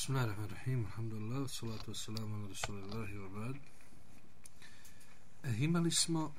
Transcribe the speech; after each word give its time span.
Bismillahirrahmanirrahim. 0.00 0.86
Alhamdulillah. 0.86 1.48
Salatu 1.48 1.90
wassalamu 1.92 2.34
ala 2.36 2.48
rasulillahi 2.48 3.18
wa 3.20 3.28
ba'd. 3.28 3.56
E, 5.44 5.64
imali 5.64 5.90
smo 5.90 6.32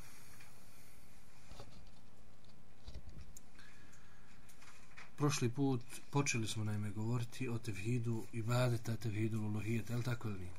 prošli 5.18 5.50
put 5.50 5.82
počeli 6.10 6.48
smo 6.48 6.64
naime 6.64 6.90
govoriti 6.90 7.48
o 7.48 7.58
tevhidu 7.58 8.24
ibadeta, 8.34 8.96
tevhidu 8.96 9.42
ulohijeta, 9.42 9.94
je 9.94 9.98
li 9.98 10.04
tako 10.04 10.30
ili 10.30 10.40
nije? 10.40 10.52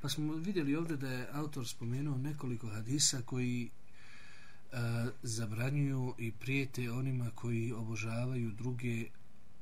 Pa 0.00 0.08
smo 0.08 0.34
vidjeli 0.34 0.76
ovdje 0.76 0.96
da 0.96 1.08
je 1.08 1.28
autor 1.32 1.68
spomenuo 1.68 2.18
nekoliko 2.18 2.68
hadisa 2.68 3.22
koji 3.22 3.70
e, 4.72 4.76
zabranjuju 5.22 6.14
i 6.18 6.32
prijete 6.32 6.90
onima 6.90 7.30
koji 7.34 7.72
obožavaju 7.72 8.50
druge 8.50 9.06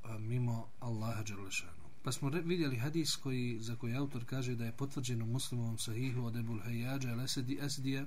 a, 0.02 0.18
mimo 0.18 0.68
Allaha 0.80 1.22
Đerlešanu. 1.22 1.83
Pa 2.04 2.12
smo 2.12 2.30
re, 2.30 2.40
vidjeli 2.40 2.76
hadis 2.76 3.16
koji, 3.16 3.58
za 3.60 3.76
koji 3.76 3.94
autor 3.94 4.24
kaže 4.24 4.54
da 4.54 4.64
je 4.64 4.72
potvrđeno 4.72 5.26
muslimovom 5.26 5.78
sahihu 5.78 6.24
od 6.24 6.36
Ebul 6.36 6.60
Hayyađa 6.60 7.12
al 7.12 7.20
Esdija 7.66 8.06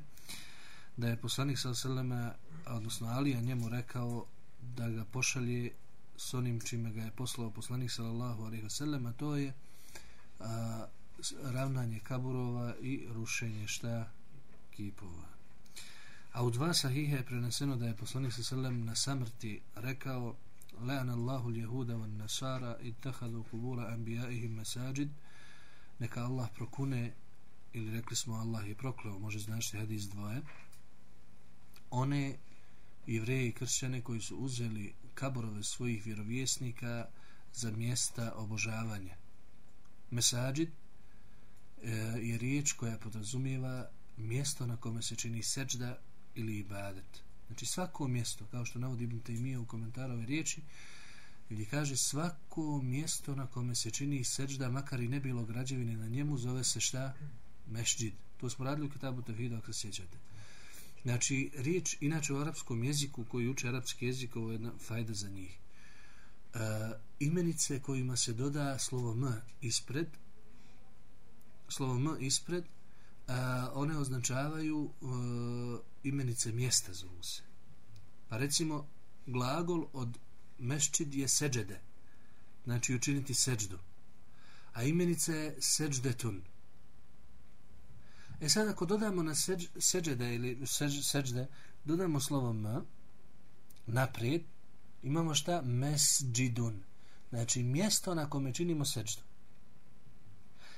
da 0.98 1.08
je 1.08 1.18
poslanik 1.18 1.60
sa 1.60 1.76
seleme, 1.76 2.32
odnosno 2.66 3.08
Alija 3.08 3.42
njemu 3.42 3.70
rekao 3.70 4.26
da 4.76 4.90
ga 4.90 5.06
pošalje 5.06 5.72
s 6.18 6.34
onim 6.34 6.62
čime 6.62 6.92
ga 6.92 7.02
je 7.02 7.12
poslao 7.12 7.52
poslanik 7.52 7.92
sallallahu 7.92 8.44
alaihi 8.44 8.64
wa 8.64 8.70
sallam, 8.70 9.06
a 9.06 9.14
to 9.14 9.36
je 9.36 9.54
a, 10.40 10.86
ravnanje 11.44 12.00
kaburova 12.00 12.76
i 12.82 13.08
rušenje 13.14 13.68
šta 13.68 14.12
kipova. 14.72 15.28
A 16.32 16.44
u 16.44 16.52
dva 16.52 16.74
sahihe 16.74 17.16
je 17.16 17.26
preneseno 17.26 17.76
da 17.76 17.88
je 17.88 17.96
poslanik 17.96 18.34
sallallahu 18.34 18.68
alejhi 18.68 18.76
ve 18.76 18.84
sallam 18.84 18.86
na 18.86 18.96
samrti 18.96 19.62
rekao 19.76 20.36
لعن 20.81 21.11
الله 21.11 21.49
اليهود 21.49 21.91
والنصارى 21.91 22.77
اتخذوا 22.89 23.45
قبور 23.53 23.95
انبيائهم 23.95 24.57
مساجد 24.57 25.11
neka 26.01 26.25
Allah 26.25 26.49
prokune 26.55 27.13
ili 27.73 27.91
rekli 27.91 28.17
smo 28.17 28.35
Allah 28.35 28.69
je 28.69 28.75
prokleo 28.75 29.19
može 29.19 29.39
značiti 29.39 29.77
hadis 29.79 30.03
dvoje 30.03 30.43
one 31.91 32.37
jevreje 33.07 33.49
i 33.49 33.53
kršćane 33.53 34.01
koji 34.01 34.21
su 34.21 34.37
uzeli 34.37 34.95
kaborove 35.15 35.63
svojih 35.63 36.07
vjerovjesnika 36.07 37.09
za 37.53 37.71
mjesta 37.71 38.33
obožavanja 38.37 39.17
mesajid 40.11 40.69
e, 40.69 41.91
je 42.23 42.39
riječ 42.39 42.73
koja 42.73 42.99
podrazumijeva 42.99 43.89
mjesto 44.17 44.67
na 44.67 44.77
kome 44.77 45.03
se 45.03 45.17
čini 45.17 45.43
seđda 45.43 45.99
ili 46.35 46.59
ibadet 46.59 47.23
Znači 47.48 47.66
svako 47.66 48.08
mjesto, 48.08 48.46
kao 48.52 48.66
što 48.66 48.80
navodi 48.80 49.04
Ibn 49.04 49.22
Taymiye 49.22 49.58
u 49.58 49.66
komentaru 49.66 50.14
ove 50.14 50.26
riječi, 50.26 50.62
gdje 51.50 51.66
kaže 51.66 51.98
svako 51.98 52.82
mjesto 52.82 53.36
na 53.36 53.48
kome 53.48 53.76
se 53.76 53.92
čini 53.92 54.24
seđda, 54.24 54.70
makar 54.70 55.00
i 55.00 55.08
ne 55.08 55.20
bilo 55.20 55.46
građevine 55.46 55.98
na 55.98 56.08
njemu, 56.08 56.38
zove 56.38 56.64
se 56.64 56.80
šta? 56.80 57.14
Mešđid. 57.68 58.14
To 58.38 58.50
smo 58.50 58.66
radili 58.66 58.88
u 58.88 58.92
Kitabu 58.92 59.22
Tevhidu, 59.22 59.56
ako 59.56 59.74
se 59.74 59.80
sjećate. 59.80 60.18
Znači, 61.04 61.52
riječ, 61.56 61.98
inače 62.02 62.34
u 62.34 62.38
arapskom 62.38 62.84
jeziku, 62.84 63.26
koji 63.26 63.50
uče 63.50 63.68
arapski 63.68 64.06
jezik, 64.06 64.36
ovo 64.36 64.52
je 64.52 64.54
jedna 64.54 64.72
fajda 64.80 65.14
za 65.14 65.30
njih. 65.30 65.58
E, 66.54 66.60
imenice 67.20 67.80
kojima 67.80 68.18
se 68.18 68.34
doda 68.34 68.80
slovo 68.80 69.12
M 69.12 69.42
ispred, 69.62 70.08
slovo 71.70 71.96
M 71.96 72.18
ispred, 72.20 72.64
a, 73.28 73.70
one 73.74 73.98
označavaju 73.98 74.90
a, 75.02 75.78
imenice 76.04 76.52
mjesta 76.52 76.94
zovu 76.94 77.24
se. 77.24 77.42
Pa 78.30 78.38
recimo, 78.38 78.88
glagol 79.26 79.88
od 79.94 80.18
meščid 80.58 81.14
je 81.14 81.28
seđede, 81.28 81.82
znači 82.64 82.96
učiniti 82.96 83.34
seđdu. 83.34 83.80
A 84.74 84.84
imenica 84.84 85.34
je 85.34 85.56
seđdetun. 85.60 86.42
E 88.42 88.50
sad, 88.50 88.68
ako 88.68 88.86
dodamo 88.86 89.24
na 89.24 89.36
seđ, 89.36 89.68
seđede 89.80 90.36
ili 90.36 90.68
seđ, 90.68 91.06
seđde, 91.06 91.48
dodamo 91.86 92.20
slovo 92.20 92.50
m, 92.50 92.86
naprijed, 93.86 94.42
imamo 95.04 95.36
šta? 95.36 95.62
Mesđidun. 95.62 96.84
Znači, 97.30 97.64
mjesto 97.64 98.16
na 98.16 98.30
kome 98.30 98.54
činimo 98.54 98.86
seđdu. 98.86 99.22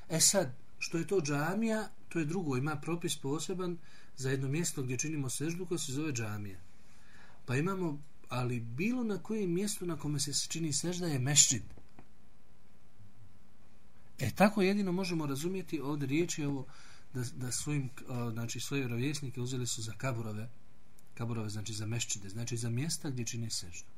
E 0.09 0.19
sad, 0.19 0.55
što 0.79 0.97
je 0.97 1.07
to 1.07 1.21
džamija, 1.21 1.89
to 2.09 2.19
je 2.19 2.25
drugo, 2.25 2.57
ima 2.57 2.75
propis 2.75 3.17
poseban 3.17 3.77
za 4.15 4.29
jedno 4.29 4.47
mjesto 4.47 4.83
gdje 4.83 4.97
činimo 4.97 5.29
seždu 5.29 5.65
koja 5.65 5.77
se 5.77 5.91
zove 5.91 6.13
džamija. 6.13 6.59
Pa 7.45 7.55
imamo, 7.55 8.01
ali 8.29 8.59
bilo 8.59 9.03
na 9.03 9.17
kojem 9.17 9.53
mjestu 9.53 9.85
na 9.85 9.97
kome 9.97 10.19
se 10.19 10.47
čini 10.47 10.73
sežda 10.73 11.07
je 11.07 11.19
mešćid. 11.19 11.63
E 14.19 14.31
tako 14.35 14.61
jedino 14.61 14.91
možemo 14.91 15.25
razumjeti 15.25 15.79
ovdje 15.79 16.07
riječi 16.07 16.43
ovo 16.43 16.65
da, 17.13 17.23
da 17.35 17.51
svojim, 17.51 17.89
znači 18.31 18.59
svoje 18.59 18.79
vjerovjesnike 18.79 19.41
uzeli 19.41 19.67
su 19.67 19.81
za 19.81 19.93
kaburove, 19.97 20.49
kaburove 21.13 21.49
znači 21.49 21.73
za 21.73 21.85
mešćide, 21.85 22.29
znači 22.29 22.57
za 22.57 22.69
mjesta 22.69 23.09
gdje 23.09 23.25
čini 23.25 23.49
seždu. 23.49 23.89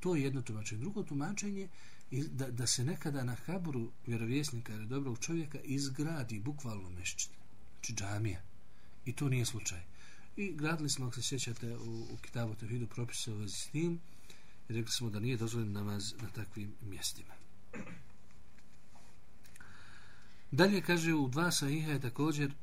To 0.00 0.16
je 0.16 0.22
jedno 0.22 0.42
tumačenje. 0.42 0.80
Drugo 0.80 1.02
tumačenje 1.02 1.68
da, 2.10 2.50
da 2.50 2.66
se 2.66 2.84
nekada 2.84 3.24
na 3.24 3.36
kaburu 3.36 3.90
vjerovjesnika 4.06 4.74
ili 4.74 4.86
dobrog 4.86 5.18
čovjeka 5.18 5.58
izgradi 5.60 6.40
bukvalno 6.40 6.90
mešćin, 6.90 7.32
Znači 7.84 7.92
džamija. 7.92 8.40
I 9.04 9.12
to 9.12 9.28
nije 9.28 9.44
slučaj. 9.44 9.80
I 10.36 10.52
gradili 10.52 10.90
smo, 10.90 11.06
ako 11.06 11.14
se 11.14 11.22
sjećate, 11.22 11.76
u, 11.76 12.06
u 12.12 12.16
Kitabu 12.22 12.54
Tevhidu 12.54 12.86
propise 12.86 13.32
u 13.32 13.36
vezi 13.36 13.54
s 13.54 13.66
tim 13.66 14.00
i 14.68 14.72
rekli 14.72 14.92
smo 14.92 15.10
da 15.10 15.20
nije 15.20 15.36
dozvoljen 15.36 15.72
namaz 15.72 16.12
na 16.22 16.28
takvim 16.28 16.74
mjestima. 16.82 17.34
Dalje 20.50 20.82
kaže 20.82 21.14
u 21.14 21.28
dva 21.28 21.50
sahiha 21.50 21.92
je 21.92 22.00
također 22.00 22.50
e, 22.50 22.54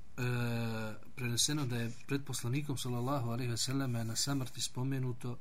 preneseno 1.16 1.66
da 1.66 1.78
je 1.78 1.92
pred 2.08 2.24
poslanikom 2.24 2.78
sallallahu 2.78 3.30
alaihi 3.30 3.52
ve 3.52 3.58
selleme 3.58 4.04
na 4.04 4.16
samrti 4.16 4.62
spomenuto 4.62 5.38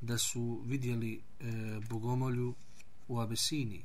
da 0.00 0.18
su 0.18 0.62
vidjeli 0.66 1.14
e, 1.14 1.44
bogomolju 1.88 2.54
u 3.08 3.20
Abesini. 3.20 3.84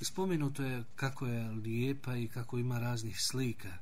Spomenuto 0.00 0.62
je 0.62 0.84
kako 0.96 1.26
je 1.26 1.50
lijepa 1.50 2.16
i 2.16 2.28
kako 2.28 2.58
ima 2.58 2.78
raznih 2.78 3.20
slika. 3.20 3.78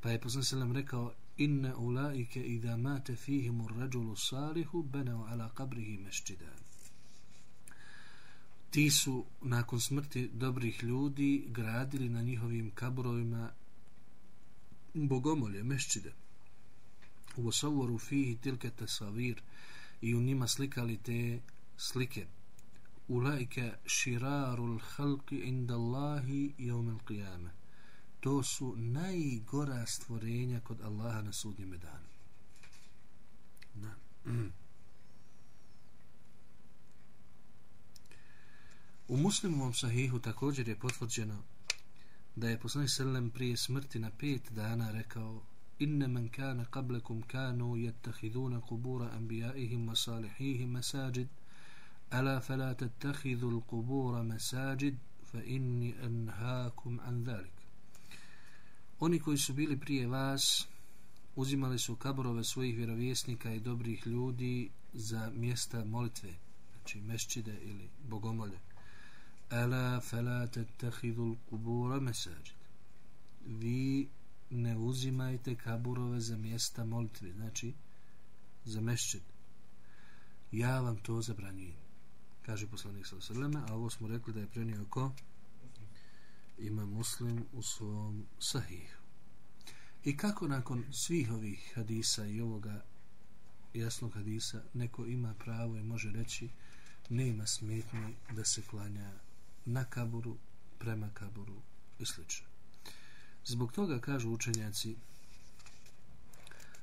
Pa 0.00 0.10
je 0.10 0.20
poslan 0.20 0.44
selam 0.44 0.72
rekao 0.72 1.12
inne 1.36 1.74
ulaike 1.74 2.42
idha 2.42 2.76
mate 2.76 3.16
fihimu 3.16 3.68
rađulu 3.68 4.16
salihu 4.16 4.82
beneo 4.82 5.24
ala 5.24 5.48
kabrihi 5.54 5.98
mešćidan. 5.98 6.58
Ti 8.70 8.90
su 8.90 9.24
nakon 9.42 9.80
smrti 9.80 10.30
dobrih 10.32 10.82
ljudi 10.82 11.44
gradili 11.48 12.08
na 12.08 12.22
njihovim 12.22 12.70
kaburovima 12.70 13.50
bogomolje, 14.94 15.62
mešćide. 15.62 16.12
U 17.36 17.48
osavoru 17.48 17.98
fihi 17.98 18.36
tilke 18.36 18.70
tasavir 18.70 19.42
i 20.00 20.14
u 20.14 20.20
njima 20.20 20.48
slikali 20.48 20.96
te 20.96 21.40
slike 21.76 22.26
ulaika 23.08 23.78
shirarul 23.86 24.78
khalqi 24.80 25.36
inda 25.50 25.74
Allahi 25.74 26.54
yawm 26.58 26.88
al-qiyamah 26.96 27.52
to 28.20 28.42
su 28.42 28.74
najgora 28.76 29.86
stvorenja 29.86 30.60
kod 30.60 30.80
Allaha 30.80 31.22
na 31.22 31.32
sudnjem 31.32 31.70
danu 31.70 32.08
da 33.74 33.92
U 39.08 39.16
muslimovom 39.16 39.74
sahihu 39.74 40.18
također 40.18 40.68
je 40.68 40.78
potvrđeno 40.78 41.42
da 42.36 42.48
je 42.48 42.60
poslanik 42.60 42.90
sallam 42.90 43.30
prije 43.30 43.56
smrti 43.56 43.98
na 43.98 44.10
pet 44.10 44.52
dana 44.52 44.90
rekao 44.90 45.42
inna 45.78 46.08
man 46.08 46.28
kana 46.28 46.64
qablakum 46.64 47.22
kanu 47.22 47.76
yattakhiduna 47.76 48.60
qubura 48.60 49.10
anbiya'ihim 49.18 49.88
wa 49.88 49.96
salihihim 49.96 50.70
masajid 50.70 51.28
ألا 52.13 52.39
فلا 52.39 52.73
تتخذوا 52.73 53.51
القبور 53.51 54.23
مساجد 54.23 54.97
فإني 55.33 56.05
أنهاكم 56.05 56.99
عن 56.99 57.23
ذلك 57.23 57.53
Oni 58.99 59.19
koji 59.19 59.37
su 59.37 59.53
bili 59.53 59.79
prije 59.79 60.07
vas 60.07 60.67
uzimali 61.35 61.79
su 61.79 61.95
kaborove 61.95 62.43
svojih 62.43 62.77
vjerovjesnika 62.77 63.53
i 63.53 63.59
dobrih 63.59 64.07
ljudi 64.07 64.69
za 64.93 65.31
mjesta 65.35 65.85
molitve, 65.85 66.33
znači 66.71 67.01
mešćide 67.01 67.57
ili 67.61 67.89
bogomolje. 68.09 68.59
Ala 69.49 70.01
fala 70.01 70.47
tattakhidul 70.47 71.35
qubura 71.51 71.99
masajid. 71.99 72.49
Vi 73.45 74.07
ne 74.49 74.77
uzimajte 74.77 75.55
kaburove 75.55 76.19
za 76.19 76.37
mjesta 76.37 76.85
molitve, 76.85 77.31
znači 77.31 77.73
za 78.65 78.81
mešćid. 78.81 79.21
Ja 80.51 80.79
vam 80.79 80.97
to 80.97 81.21
zabranjujem 81.21 81.83
kaže 82.48 82.64
poslanik 82.66 83.04
sa 83.04 83.20
srleme, 83.20 83.60
a 83.68 83.74
ovo 83.74 83.90
smo 83.90 84.08
rekli 84.08 84.32
da 84.32 84.40
je 84.40 84.46
prenio 84.46 84.84
ko? 84.90 85.12
Ima 86.58 86.86
muslim 86.86 87.44
u 87.52 87.62
svom 87.62 88.26
sahih. 88.38 88.96
I 90.04 90.16
kako 90.16 90.48
nakon 90.48 90.84
svih 90.92 91.32
ovih 91.32 91.72
hadisa 91.74 92.26
i 92.26 92.40
ovoga 92.40 92.84
jasnog 93.74 94.14
hadisa 94.14 94.62
neko 94.74 95.06
ima 95.06 95.34
pravo 95.34 95.76
i 95.76 95.82
može 95.82 96.10
reći 96.10 96.48
nema 97.08 97.46
smetnje 97.46 98.14
da 98.30 98.44
se 98.44 98.62
klanja 98.62 99.12
na 99.64 99.84
kaburu 99.84 100.36
prema 100.78 101.10
kaburu 101.14 101.56
i 101.98 102.06
sl. 102.06 102.22
Zbog 103.44 103.72
toga 103.72 104.00
kažu 104.00 104.30
učenjaci 104.30 104.96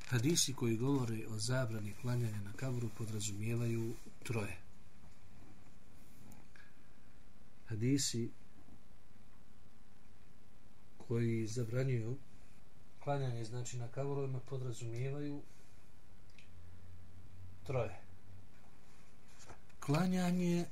hadisi 0.08 0.54
koji 0.54 0.78
govore 0.78 1.28
o 1.28 1.40
zabrani 1.40 1.94
klanjanja 2.02 2.42
na 2.42 2.54
kaburu 2.54 2.90
podrazumijevaju 2.98 3.96
troje. 4.24 4.65
Hadisi 7.66 8.32
koji 10.98 11.48
zabranjuju 11.48 12.18
klanjanje 13.00 13.44
znači 13.44 13.78
na 13.78 13.88
kavorovima 13.88 14.40
podrazumijevaju 14.40 15.42
troje. 17.64 18.00
Klanjanje 19.80 20.66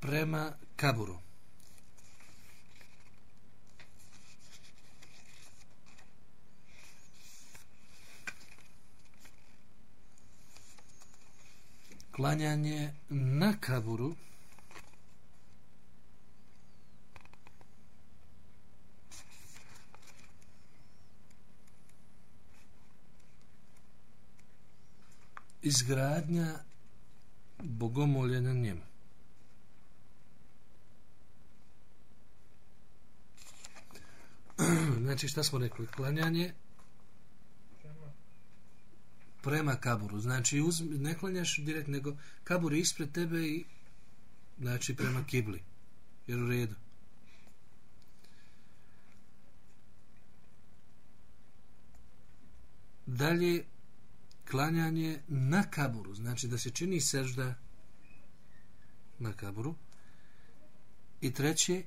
prema 0.00 0.52
kaburu. 0.76 1.18
Klanjanje 12.16 12.92
na 13.10 13.54
kaburu 13.60 14.14
izgradnja 25.62 26.54
bogomolje 27.62 28.40
na 28.40 28.52
njemu. 28.52 28.80
znači 35.02 35.28
šta 35.28 35.44
smo 35.44 35.58
rekli? 35.58 35.86
Klanjanje 35.86 36.52
prema 39.44 39.76
kaburu. 39.76 40.20
Znači 40.20 40.60
uz, 40.60 40.80
ne 40.80 41.14
klanjaš 41.14 41.58
direkt, 41.58 41.88
nego 41.88 42.16
kabur 42.44 42.72
je 42.72 42.80
ispred 42.80 43.12
tebe 43.12 43.46
i 43.46 43.64
znači 44.58 44.96
prema 44.96 45.24
kibli. 45.26 45.62
Jer 46.26 46.38
u 46.38 46.48
redu. 46.48 46.74
Dalje 53.06 53.64
klanjanje 54.50 55.20
na 55.28 55.70
kaburu, 55.70 56.14
znači 56.14 56.48
da 56.48 56.58
se 56.58 56.70
čini 56.70 57.00
sežda 57.00 57.54
na 59.18 59.32
kaburu. 59.32 59.74
I 61.20 61.32
treće, 61.32 61.82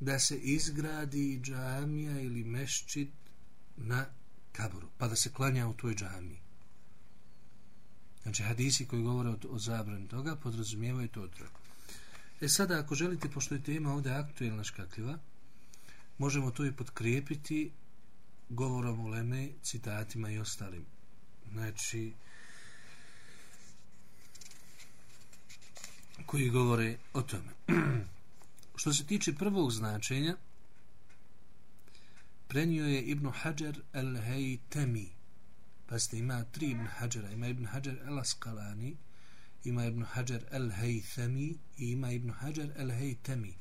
da 0.00 0.18
se 0.18 0.36
izgradi 0.36 1.40
džamija 1.42 2.20
ili 2.20 2.44
meščit 2.44 3.10
na 3.76 4.06
kaburu, 4.52 4.88
pa 4.98 5.08
da 5.08 5.16
se 5.16 5.32
klanja 5.32 5.68
u 5.68 5.74
toj 5.74 5.94
džamiji. 5.94 6.43
Znači, 8.24 8.42
hadisi 8.42 8.86
koji 8.86 9.02
govore 9.02 9.28
o, 9.28 9.36
o 9.48 9.58
zabrani 9.58 10.08
toga 10.08 10.36
podrazumijevaju 10.36 11.08
to 11.08 11.28
troje. 11.28 11.50
E 12.40 12.48
sada, 12.48 12.78
ako 12.78 12.94
želite, 12.94 13.28
pošto 13.28 13.54
je 13.54 13.62
tema 13.62 13.94
ovdje 13.94 14.12
aktuelna 14.12 14.64
škakljiva, 14.64 15.18
možemo 16.18 16.50
to 16.50 16.64
i 16.66 16.72
podkrijepiti 16.72 17.72
govorom 18.48 19.00
u 19.00 19.06
Leme, 19.08 19.48
citatima 19.62 20.30
i 20.30 20.38
ostalim 20.38 20.84
znači 21.52 22.12
koji 26.26 26.50
govore 26.50 26.96
o 27.12 27.22
tome. 27.22 27.52
Što 28.76 28.92
se 28.92 29.06
tiče 29.06 29.34
prvog 29.34 29.72
značenja, 29.72 30.36
prenio 32.48 32.86
je 32.86 33.02
Ibnu 33.02 33.30
Hajar 33.30 33.80
el-Hejtemi, 33.92 35.08
Pazite, 35.86 36.18
ima 36.18 36.44
tri 36.44 36.70
Ibn 36.70 36.86
Hajara. 36.86 37.30
Ima 37.30 37.48
Ibn 37.48 37.64
Hajar 37.64 37.96
al-Asqalani, 38.06 38.96
ima 39.64 39.86
Ibn 39.86 40.02
Hajar 40.02 40.42
al-Haythami 40.52 41.58
i 41.76 41.90
ima 41.90 42.12
Ibn 42.12 42.30
Hajar 42.30 42.68
al-Haytami. 42.78 43.54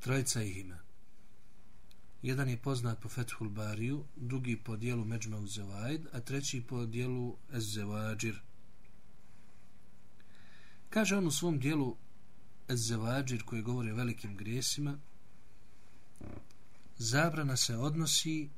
Trojica 0.00 0.42
ih 0.42 0.56
ima. 0.56 0.78
Jedan 2.22 2.48
je 2.48 2.56
poznat 2.56 3.00
po 3.00 3.08
Fethul 3.08 3.48
Bariju, 3.48 4.04
drugi 4.16 4.56
po 4.56 4.76
dijelu 4.76 5.04
Međma 5.04 5.36
u 5.36 5.46
Zevaid, 5.46 6.06
a 6.12 6.20
treći 6.20 6.60
po 6.68 6.86
dijelu 6.86 7.36
Ez 7.52 7.64
Zevadžir. 7.64 8.40
Kaže 10.90 11.16
on 11.16 11.26
u 11.26 11.30
svom 11.30 11.58
dijelu 11.58 11.96
Ez 12.68 12.80
Zevadžir 12.80 13.42
koji 13.44 13.62
govori 13.62 13.90
o 13.90 13.94
velikim 13.94 14.36
grijesima, 14.36 14.98
zabrana 16.96 17.56
se 17.56 17.76
odnosi 17.76 18.50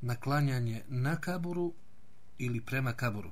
naklanjanje 0.00 0.84
na 0.88 1.20
kaburu 1.20 1.74
ili 2.38 2.60
prema 2.60 2.92
kaburu. 2.92 3.30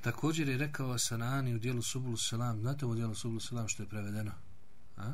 Također 0.00 0.48
je 0.48 0.58
rekao 0.58 0.98
Sanani 0.98 1.54
u 1.54 1.58
dijelu 1.58 1.82
Subulu 1.82 2.16
Salam, 2.16 2.60
znate 2.60 2.84
ovo 2.84 2.94
dijelu 2.94 3.14
Subulu 3.14 3.40
Salam 3.40 3.68
što 3.68 3.82
je 3.82 3.88
prevedeno? 3.88 4.32
A? 4.96 5.12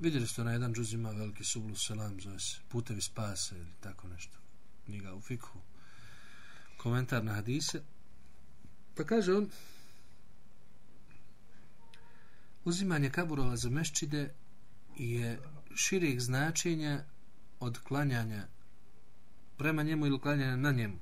Vidjeli 0.00 0.26
ste 0.26 0.44
na 0.44 0.52
jedan 0.52 0.74
džuz 0.74 0.92
ima 0.92 1.10
veliki 1.10 1.44
Subulu 1.44 1.76
Salam, 1.76 2.20
zove 2.20 2.40
se 2.40 2.56
Putevi 2.68 3.00
spase 3.00 3.56
ili 3.58 3.72
tako 3.80 4.08
nešto. 4.08 4.38
Njega 4.88 5.14
u 5.14 5.20
fikhu. 5.20 5.58
Komentar 6.76 7.24
na 7.24 7.34
hadise. 7.34 7.82
Pa 8.94 9.04
kaže 9.04 9.34
on, 9.34 9.50
uzimanje 12.64 13.10
kaburova 13.10 13.56
za 13.56 13.70
meščide 13.70 14.34
je 14.96 15.40
širih 15.76 16.20
značenja 16.22 17.04
od 17.60 17.78
klanjanja 17.78 18.46
prema 19.56 19.82
njemu 19.82 20.06
ili 20.06 20.20
klanjanja 20.20 20.56
na 20.56 20.72
njemu. 20.72 20.98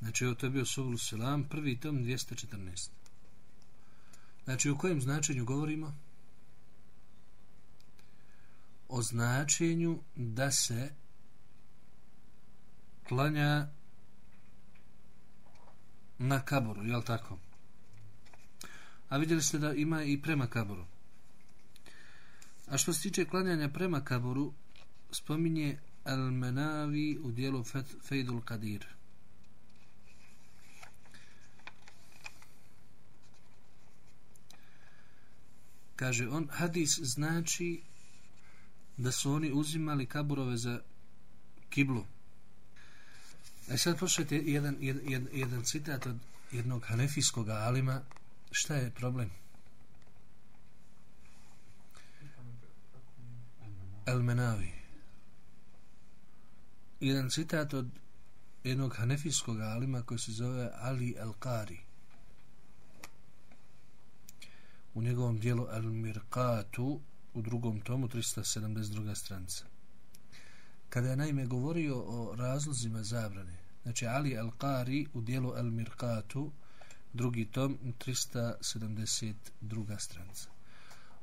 Znači, 0.00 0.26
ovo 0.26 0.34
to 0.34 0.46
je 0.46 0.50
bio 0.50 0.64
Suvlu 0.64 0.98
Selam, 0.98 1.44
prvi 1.44 1.80
tom 1.80 1.98
214. 1.98 2.90
Znači, 4.44 4.70
u 4.70 4.78
kojem 4.78 5.00
značenju 5.00 5.44
govorimo? 5.44 5.96
O 8.88 9.02
značenju 9.02 10.02
da 10.16 10.50
se 10.50 10.94
klanja 13.08 13.68
na 16.18 16.44
kaboru, 16.44 16.84
jel 16.84 17.02
tako? 17.02 17.38
A 19.12 19.16
vidjeli 19.16 19.42
ste 19.42 19.58
da 19.58 19.72
ima 19.72 20.04
i 20.04 20.22
prema 20.22 20.46
kaboru. 20.46 20.84
A 22.66 22.78
što 22.78 22.92
se 22.92 23.02
tiče 23.02 23.24
klanjanja 23.24 23.68
prema 23.68 24.00
kaboru, 24.04 24.52
spominje 25.10 25.78
Al-Menavi 26.04 27.18
u 27.22 27.32
dijelu 27.32 27.64
Fejdul 28.08 28.40
Kadir. 28.40 28.86
kaže 35.96 36.28
on 36.28 36.48
hadis 36.50 36.98
znači 36.98 37.82
da 38.96 39.12
su 39.12 39.32
oni 39.32 39.52
uzimali 39.52 40.06
kaburove 40.06 40.56
za 40.56 40.80
kiblu 41.70 42.04
a 43.70 43.76
sad 43.76 43.98
pošljete 43.98 44.36
jedan, 44.36 44.76
jedan, 44.80 45.28
jedan 45.32 45.64
citat 45.64 46.06
od 46.06 46.16
jednog 46.52 46.82
hanefijskog 46.84 47.48
alima 47.48 48.00
šta 48.52 48.74
je 48.74 48.90
problem 48.90 49.30
El 54.06 54.22
Menavi 54.22 54.72
jedan 57.00 57.30
citat 57.30 57.74
od 57.74 57.88
jednog 58.64 58.94
hanefijskog 58.96 59.60
alima 59.60 60.02
koji 60.02 60.18
se 60.18 60.32
zove 60.32 60.70
Ali 60.74 61.14
El 61.18 61.32
Qari 61.32 61.78
u 64.94 65.02
njegovom 65.02 65.38
dijelu 65.38 65.66
Al 65.70 65.82
Mirqatu 65.82 67.00
u 67.34 67.42
drugom 67.42 67.80
tomu 67.80 68.08
372. 68.08 69.14
stranica. 69.14 69.64
Kada 70.88 71.08
je 71.08 71.16
naime 71.16 71.46
govorio 71.46 72.02
o 72.06 72.34
razlozima 72.36 73.02
zabrane, 73.02 73.58
znači 73.82 74.06
Ali 74.06 74.38
Al 74.38 74.50
Qari 74.58 75.06
u 75.12 75.20
dijelu 75.20 75.52
Al 75.52 75.64
Mirqatu 75.64 76.50
drugi 77.12 77.44
tom 77.44 77.78
372. 78.06 79.98
stranica. 79.98 80.48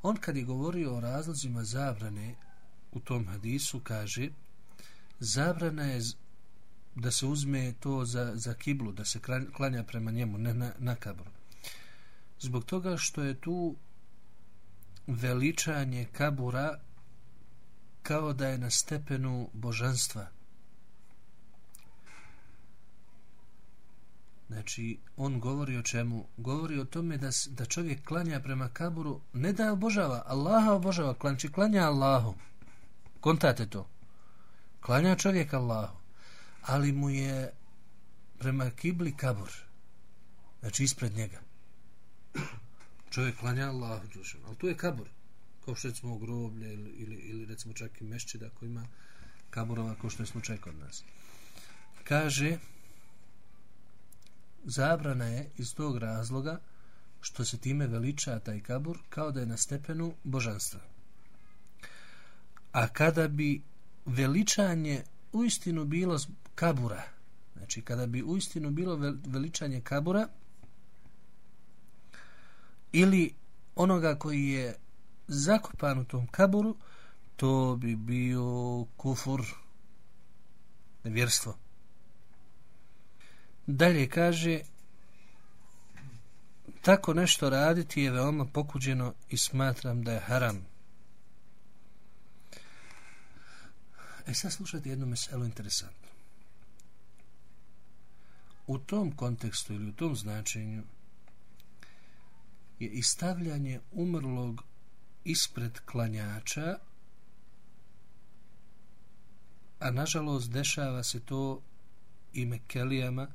On 0.01 0.17
kad 0.17 0.37
je 0.37 0.43
govorio 0.43 0.95
o 0.95 0.99
razlozima 0.99 1.63
zabrane 1.63 2.35
u 2.91 2.99
tom 2.99 3.27
hadisu 3.27 3.79
kaže 3.79 4.29
zabrana 5.19 5.83
je 5.83 6.01
da 6.95 7.11
se 7.11 7.25
uzme 7.25 7.73
to 7.79 8.05
za, 8.05 8.31
za 8.35 8.53
kiblu, 8.53 8.91
da 8.91 9.05
se 9.05 9.19
klanja 9.53 9.83
prema 9.83 10.11
njemu, 10.11 10.37
ne 10.37 10.53
na, 10.53 10.71
na 10.79 10.95
kabru 10.95 11.31
zbog 12.39 12.65
toga 12.65 12.97
što 12.97 13.23
je 13.23 13.41
tu 13.41 13.75
veličanje 15.07 16.07
kabura 16.11 16.79
kao 18.03 18.33
da 18.33 18.47
je 18.47 18.57
na 18.57 18.69
stepenu 18.69 19.49
božanstva. 19.53 20.27
Znači, 24.49 24.99
on 25.17 25.39
govori 25.39 25.77
o 25.77 25.81
čemu? 25.81 26.27
Govori 26.37 26.79
o 26.79 26.85
tome 26.85 27.17
da, 27.17 27.29
da 27.49 27.65
čovjek 27.65 28.05
klanja 28.05 28.39
prema 28.39 28.69
kaburu, 28.69 29.21
ne 29.33 29.53
da 29.53 29.73
obožava, 29.73 30.23
Allaha 30.25 30.71
obožava, 30.71 31.13
klanči 31.13 31.41
znači, 31.47 31.53
klanja 31.53 31.81
Allahu. 31.81 32.35
Kontate 33.19 33.69
to. 33.69 33.89
Klanja 34.81 35.15
čovjek 35.15 35.53
Allahu, 35.53 35.97
ali 36.61 36.91
mu 36.91 37.09
je 37.09 37.53
prema 38.39 38.69
kibli 38.69 39.17
kabur. 39.17 39.51
Znači, 40.59 40.83
ispred 40.83 41.13
njega. 41.13 41.39
Čovjek 43.09 43.37
klanja 43.37 43.69
Allahu, 43.69 44.01
ali 44.47 44.55
tu 44.57 44.67
je 44.67 44.77
kabur. 44.77 45.07
Kao 45.65 45.75
što 45.75 45.87
recimo 45.87 46.17
groblje 46.17 46.73
ili, 46.73 46.89
ili, 46.89 47.15
ili 47.15 47.45
recimo 47.45 47.73
čak 47.73 48.01
i 48.01 48.03
mešćida 48.03 48.49
koji 48.49 48.69
ima 48.69 48.87
kaburova 49.49 49.95
kao 50.01 50.09
što 50.09 50.23
je 50.23 50.27
slučaj 50.27 50.57
kod 50.57 50.79
nas. 50.79 51.03
Kaže, 52.03 52.57
zabrana 54.63 55.25
je 55.25 55.51
iz 55.57 55.75
tog 55.75 55.97
razloga 55.97 56.59
što 57.21 57.45
se 57.45 57.57
time 57.57 57.87
veliča 57.87 58.39
taj 58.39 58.59
kabur 58.59 58.97
kao 59.09 59.31
da 59.31 59.39
je 59.39 59.45
na 59.45 59.57
stepenu 59.57 60.13
božanstva. 60.23 60.79
A 62.71 62.87
kada 62.87 63.27
bi 63.27 63.61
veličanje 64.05 65.03
uistinu 65.31 65.85
bilo 65.85 66.19
kabura, 66.55 67.03
znači 67.57 67.81
kada 67.81 68.05
bi 68.05 68.23
uistinu 68.23 68.71
bilo 68.71 68.95
veličanje 69.25 69.81
kabura 69.81 70.27
ili 72.91 73.33
onoga 73.75 74.15
koji 74.15 74.47
je 74.47 74.75
zakopan 75.27 75.99
u 75.99 76.05
tom 76.05 76.27
kaburu, 76.27 76.75
to 77.35 77.75
bi 77.75 77.95
bio 77.95 78.85
kufur, 78.97 79.41
nevjerstvo. 81.03 81.57
Dalje 83.71 84.09
kaže 84.09 84.61
tako 86.81 87.13
nešto 87.13 87.49
raditi 87.49 88.01
je 88.01 88.11
veoma 88.11 88.45
pokuđeno 88.45 89.13
i 89.29 89.37
smatram 89.37 90.03
da 90.03 90.11
je 90.11 90.19
haram. 90.19 90.65
E 94.27 94.33
sad 94.33 94.51
slušajte 94.51 94.89
jednu 94.89 95.05
meselu 95.05 95.45
interesantnu. 95.45 96.07
U 98.67 98.77
tom 98.77 99.11
kontekstu 99.11 99.73
ili 99.73 99.89
u 99.89 99.93
tom 99.93 100.15
značenju 100.15 100.83
je 102.79 102.87
istavljanje 102.87 103.79
umrlog 103.91 104.63
ispred 105.23 105.79
klanjača 105.85 106.77
a 109.79 109.91
nažalost 109.91 110.51
dešava 110.51 111.03
se 111.03 111.19
to 111.19 111.61
i 112.33 112.45
mekelijama 112.45 113.27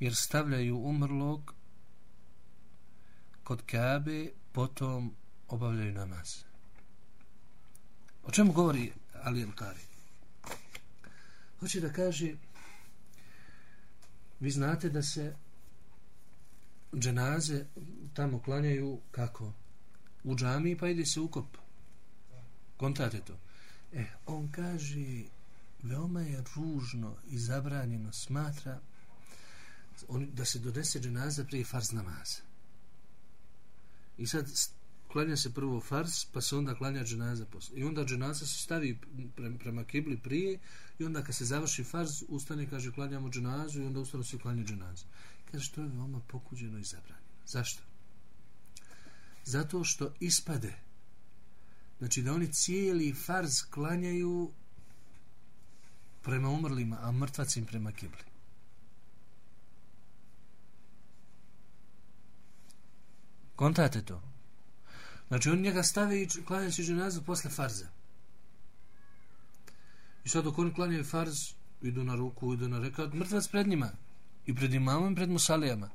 jer 0.00 0.16
stavljaju 0.16 0.78
umrlog 0.78 1.54
kod 3.44 3.62
Kabe, 3.66 4.28
potom 4.52 5.14
obavljaju 5.48 5.92
namaz. 5.92 6.44
O 8.24 8.30
čemu 8.30 8.52
govori 8.52 8.92
Ali 9.22 9.42
Elkari? 9.42 9.80
Hoće 11.60 11.80
da 11.80 11.92
kaže 11.92 12.34
vi 14.40 14.50
znate 14.50 14.88
da 14.88 15.02
se 15.02 15.36
dženaze 16.94 17.64
tamo 18.14 18.42
klanjaju 18.42 19.00
kako? 19.10 19.52
U 20.24 20.36
džami 20.36 20.76
pa 20.78 20.88
ide 20.88 21.06
se 21.06 21.20
ukop. 21.20 21.46
Kontate 22.76 23.20
to. 23.20 23.38
E, 23.92 24.04
on 24.26 24.48
kaže 24.52 25.22
veoma 25.82 26.20
je 26.20 26.44
ružno 26.56 27.16
i 27.28 27.38
zabranjeno 27.38 28.12
smatra 28.12 28.80
on, 30.08 30.30
da 30.32 30.44
se 30.44 30.58
donese 30.58 31.00
dženaza 31.00 31.44
prije 31.44 31.64
farz 31.64 31.92
namaza. 31.92 32.40
I 34.18 34.26
sad 34.26 34.50
klanja 35.12 35.36
se 35.36 35.54
prvo 35.54 35.80
farz, 35.80 36.24
pa 36.32 36.40
se 36.40 36.56
onda 36.56 36.74
klanja 36.74 37.04
dženaza 37.04 37.44
posle. 37.46 37.78
I 37.78 37.84
onda 37.84 38.04
dženaza 38.04 38.46
se 38.46 38.58
stavi 38.62 38.98
prema, 39.36 39.58
prema 39.58 39.84
kibli 39.84 40.16
prije 40.16 40.58
i 40.98 41.04
onda 41.04 41.22
kad 41.22 41.34
se 41.34 41.44
završi 41.44 41.84
farz, 41.84 42.22
ustane 42.28 42.62
i 42.62 42.66
kaže 42.66 42.92
klanjamo 42.92 43.30
dženazu 43.30 43.82
i 43.82 43.86
onda 43.86 44.00
ustano 44.00 44.24
se 44.24 44.38
klanja 44.38 44.64
dženaza. 44.64 45.04
Kaže, 45.50 45.64
što 45.64 45.80
je 45.80 45.88
veoma 45.88 46.20
pokuđeno 46.20 46.78
i 46.78 46.84
zabranjeno. 46.84 47.26
Zašto? 47.46 47.82
Zato 49.44 49.84
što 49.84 50.14
ispade. 50.20 50.74
Znači 51.98 52.22
da 52.22 52.32
oni 52.32 52.52
cijeli 52.52 53.14
farz 53.14 53.62
klanjaju 53.70 54.52
prema 56.22 56.48
umrlima, 56.48 56.98
a 57.00 57.12
mrtvac 57.12 57.56
im 57.56 57.66
prema 57.66 57.92
kibli. 57.92 58.35
Kontate 63.56 64.02
to. 64.02 64.22
Znači 65.28 65.50
on 65.50 65.60
njega 65.60 65.82
stavi 65.82 66.22
i 66.22 66.44
klanja 66.44 66.70
će 66.70 66.82
posle 67.26 67.50
farza. 67.50 67.86
I 70.24 70.28
sad 70.28 70.44
dok 70.44 70.58
oni 70.58 70.74
klanjaju 70.74 71.04
farz, 71.04 71.52
idu 71.82 72.04
na 72.04 72.14
ruku, 72.14 72.54
idu 72.54 72.68
na 72.68 72.78
rekat, 72.78 73.12
mrtvac 73.12 73.48
pred 73.48 73.68
njima. 73.68 73.90
I 74.46 74.54
pred 74.54 74.74
imamom 74.74 75.12
i 75.12 75.16
pred 75.16 75.30
musalijama. 75.30 75.90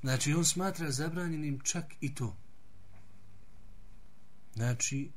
Znači 0.00 0.32
on 0.32 0.44
smatra 0.44 0.90
zabranjenim 0.90 1.60
čak 1.60 1.84
i 2.00 2.14
to. 2.14 2.36
Znači, 4.54 5.10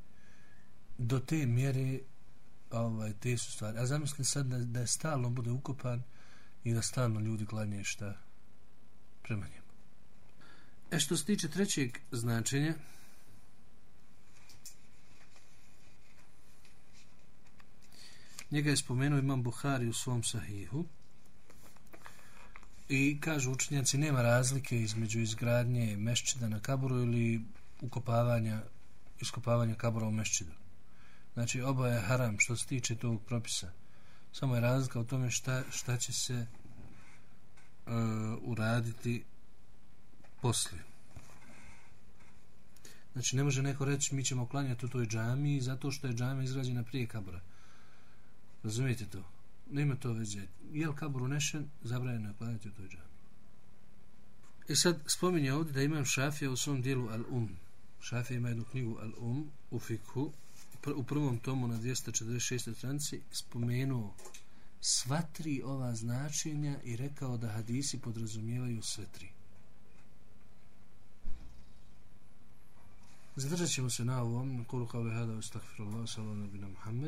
do 0.98 1.20
te 1.20 1.46
mjere 1.46 2.00
ovaj, 2.72 3.14
te 3.14 3.38
su 3.38 3.52
stvari. 3.52 3.80
A 3.80 3.86
zamisli 3.86 4.26
sad 4.26 4.46
da, 4.46 4.58
da 4.58 4.80
je 4.80 4.88
stalno 4.88 5.30
bude 5.30 5.52
ukopan 5.52 6.04
i 6.64 6.74
da 6.74 6.82
stalno 6.82 7.20
ljudi 7.20 7.46
klanje 7.46 7.84
šta 7.84 8.14
prema 9.24 9.46
njemu. 9.46 9.67
E 10.92 11.00
što 11.00 11.18
se 11.18 11.26
tiče 11.26 11.48
trećeg 11.48 11.98
značenja, 12.12 12.74
njega 18.52 18.70
je 18.70 18.78
spomenuo 18.78 19.20
imam 19.20 19.44
Buhari 19.44 19.88
u 19.88 19.94
svom 19.94 20.24
sahihu 20.24 20.86
i 22.90 23.20
kažu 23.22 23.52
učenjaci 23.52 23.98
nema 23.98 24.22
razlike 24.22 24.82
između 24.82 25.20
izgradnje 25.20 25.98
mešćida 25.98 26.50
na 26.50 26.60
kaburu 26.60 26.96
ili 26.96 27.42
ukopavanja 27.82 28.62
iskopavanja 29.20 29.76
kabura 29.76 30.08
u 30.08 30.12
mešćidu. 30.12 30.52
Znači 31.34 31.62
oba 31.62 31.88
je 31.88 32.02
haram 32.02 32.36
što 32.40 32.56
se 32.56 32.68
tiče 32.68 32.96
tog 32.96 33.22
propisa. 33.26 33.72
Samo 34.34 34.56
je 34.56 34.62
razlika 34.62 35.00
u 35.00 35.06
tome 35.06 35.32
šta, 35.32 35.64
šta 35.72 35.98
će 35.98 36.14
se 36.14 36.46
uh, 37.86 37.94
uraditi 38.42 39.24
poslije. 40.42 40.84
Znači, 43.14 43.36
ne 43.36 43.44
može 43.44 43.62
neko 43.62 43.86
reći 43.86 44.16
mi 44.16 44.26
ćemo 44.26 44.48
klanjati 44.48 44.86
u 44.86 44.90
toj 44.90 45.06
džami 45.06 45.62
zato 45.62 45.92
što 45.92 46.08
je 46.08 46.14
džama 46.14 46.44
izgrađena 46.44 46.84
prije 46.84 47.08
kabura. 47.08 47.42
Razumijete 48.64 49.06
to? 49.06 49.24
Nema 49.72 49.96
to 49.96 50.14
veze. 50.14 50.48
Je 50.72 50.88
li 50.88 50.96
kabur 50.96 51.24
unešen, 51.24 51.70
zabranjeno 51.82 52.28
je 52.28 52.36
klanjati 52.38 52.70
u 52.70 52.72
toj 52.72 52.88
džami. 52.88 53.08
I 54.70 54.74
e 54.74 54.76
sad 54.76 55.04
spominje 55.08 55.54
ovdje 55.54 55.74
da 55.74 55.82
imam 55.82 56.06
šafija 56.06 56.52
u 56.52 56.58
svom 56.58 56.82
dijelu 56.82 57.08
Al-Um. 57.08 57.48
Šafija 58.02 58.38
ima 58.38 58.48
jednu 58.48 58.64
knjigu 58.64 59.00
Al-Um 59.02 59.46
u 59.72 59.80
Fikhu. 59.80 60.32
U 60.96 61.04
prvom 61.04 61.40
tomu 61.40 61.68
na 61.68 61.78
246. 61.78 62.76
stranici 62.76 63.22
spomenuo 63.32 64.16
sva 64.82 65.22
tri 65.22 65.62
ova 65.66 65.96
značenja 65.96 66.80
i 66.84 66.96
rekao 66.96 67.38
da 67.38 67.50
hadisi 67.50 68.00
podrazumijevaju 68.00 68.82
sve 68.82 69.06
tri. 69.06 69.37
إذا 73.38 73.50
درجت 73.50 73.66
شيء 73.66 73.86
نقول 74.62 74.86
قولي 74.86 75.12
هذا 75.12 75.36
وأستغفر 75.36 75.84
الله 75.84 76.02
وصلى 76.02 76.26
على 76.26 76.36
نبينا 76.36 76.68
محمد. 76.68 77.06